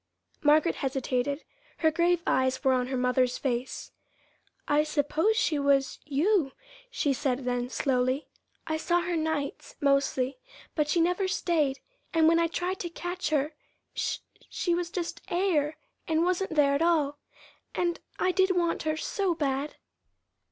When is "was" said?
5.59-5.99, 14.73-14.89